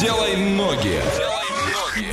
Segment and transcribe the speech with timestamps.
[0.00, 1.02] Делай ноги.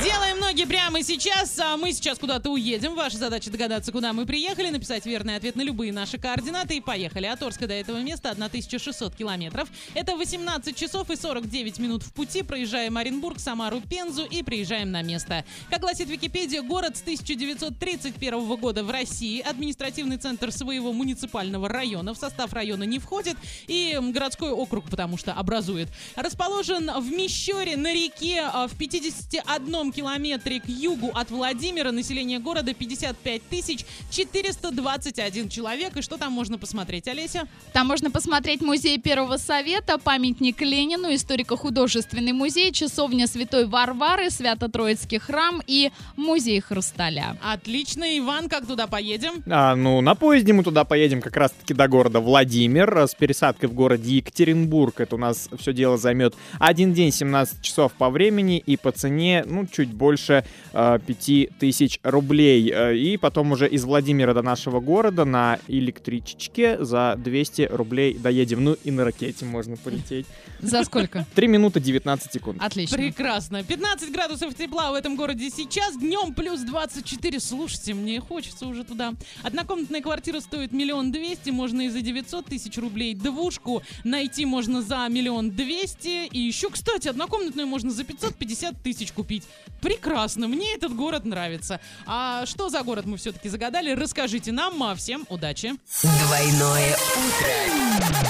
[0.02, 2.94] Делаем ноги прямо сейчас, а мы сейчас куда-то уедем.
[2.94, 7.26] Ваша задача догадаться, куда мы приехали, написать верный ответ на любые наши координаты и поехали.
[7.26, 9.68] От Орска до этого места 1600 километров.
[9.92, 12.42] Это 18 часов и 49 минут в пути.
[12.42, 15.44] Проезжаем Оренбург, Самару, Пензу и приезжаем на место.
[15.68, 19.42] Как гласит Википедия, город с 1931 года в России.
[19.42, 22.14] Административный центр своего муниципального района.
[22.14, 23.36] В состав района не входит.
[23.66, 25.88] И городской округ, потому что образует.
[26.14, 31.90] Расположен в Мещере на реке а, в 51 километре к югу от Владимира.
[31.90, 35.96] Население города 55 тысяч 421 человек.
[35.96, 37.48] И что там можно посмотреть, Олеся?
[37.72, 45.60] Там можно посмотреть музей Первого Совета, памятник Ленину, историко-художественный музей, часовня Святой Варвары, Свято-Троицкий храм
[45.66, 47.36] и музей Хрусталя.
[47.42, 49.42] Отлично, Иван, как туда поедем?
[49.50, 53.74] А, ну, на поезде мы туда поедем как раз-таки до города Владимир с пересадкой в
[53.74, 55.00] городе Екатеринбург.
[55.00, 59.44] Это у нас все дело займет один день, 17 часов по времени и по цене,
[59.46, 60.35] ну, чуть больше
[60.72, 62.70] э, 5000 рублей.
[62.74, 68.64] Э, И потом уже из Владимира до нашего города на электричечке за 200 рублей доедем.
[68.64, 70.26] Ну, и на ракете можно полететь.
[70.60, 71.26] За сколько?
[71.34, 72.62] 3 минуты 19 секунд.
[72.62, 72.96] Отлично.
[72.96, 73.62] Прекрасно.
[73.62, 75.96] 15 градусов тепла в этом городе сейчас.
[75.96, 77.40] Днем плюс 24.
[77.40, 79.14] Слушайте, мне хочется уже туда.
[79.42, 81.50] Однокомнатная квартира стоит миллион двести.
[81.50, 83.14] Можно и за 900 тысяч рублей.
[83.14, 86.26] Двушку найти можно за миллион двести.
[86.26, 89.44] И еще, кстати, однокомнатную можно за 550 тысяч купить.
[89.80, 90.25] Прекрасно.
[90.34, 91.80] Мне этот город нравится.
[92.06, 93.92] А что за город мы все-таки загадали?
[93.92, 94.82] Расскажите нам.
[94.82, 95.74] А всем удачи.
[96.02, 98.26] Двойное утро.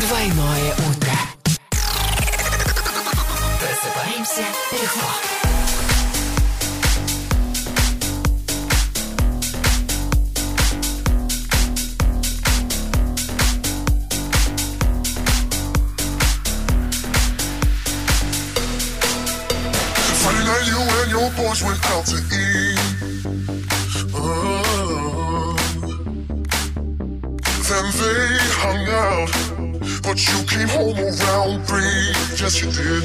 [0.00, 1.12] Двойное утро.
[3.60, 5.41] Просыпаемся легко.
[21.12, 22.78] Your boys went out to eat.
[24.14, 25.54] Oh.
[27.68, 28.24] Then they
[28.62, 29.30] hung out,
[30.02, 32.16] but you came home around three.
[32.40, 33.04] Yes, you did.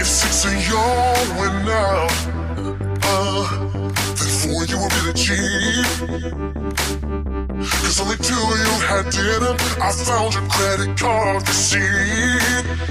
[0.00, 2.14] If six of y'all went out,
[3.02, 3.44] uh,
[4.18, 5.86] then four you were really cheap.
[7.82, 9.54] Cause only two of you had dinner.
[9.82, 12.87] I found your credit card receipt.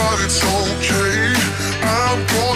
[0.00, 1.34] But it's okay.
[1.82, 2.49] I'm gonna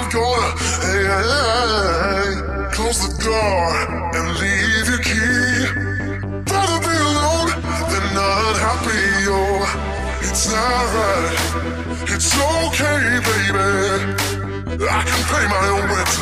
[0.00, 0.48] I'm gonna,
[0.80, 2.32] hey, hey,
[2.72, 3.64] close the door
[4.16, 5.68] and leave your key.
[6.50, 7.48] Rather be alone
[7.90, 9.04] than unhappy.
[9.28, 9.60] Oh,
[10.22, 11.36] it's not right.
[12.14, 13.68] It's okay, baby.
[14.88, 16.14] I can pay my own rent.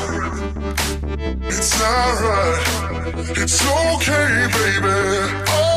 [1.47, 2.63] It's not right.
[3.39, 4.99] It's okay, baby.
[5.55, 5.68] Oh,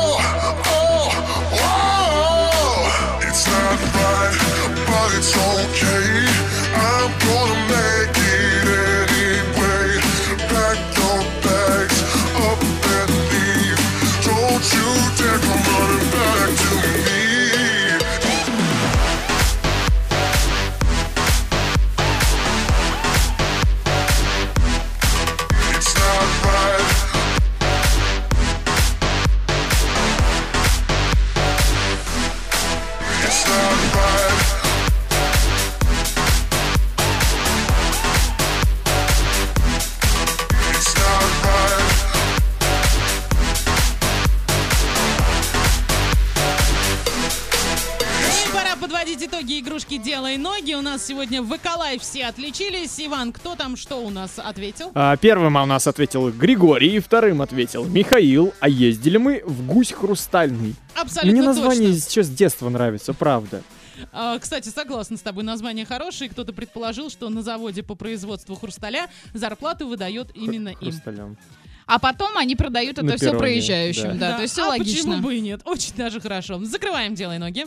[49.22, 50.74] подводить итоги игрушки «Делай ноги».
[50.74, 52.98] У нас сегодня в Эколайф все отличились.
[52.98, 54.90] Иван, кто там что у нас ответил?
[54.94, 60.74] А, Первым у нас ответил Григорий, вторым ответил Михаил, а ездили мы в Гусь Хрустальный.
[60.94, 62.00] Абсолютно Мне название точно.
[62.00, 63.62] сейчас с детства нравится, правда.
[64.12, 66.30] А, Кстати, согласна с тобой, название хорошее.
[66.30, 70.90] Кто-то предположил, что на заводе по производству хрусталя зарплату выдает именно им.
[70.90, 71.36] Хрусталем.
[71.86, 74.18] А потом они продают это На все перроне, проезжающим.
[74.18, 74.36] Да, да.
[74.36, 75.12] то есть все а логично.
[75.12, 75.60] почему бы и нет?
[75.64, 76.62] Очень даже хорошо.
[76.64, 77.66] Закрываем «Делай ноги».